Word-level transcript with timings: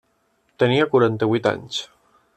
Tenia 0.63 0.87
quaranta-vuit 0.95 1.53
anys. 1.53 1.85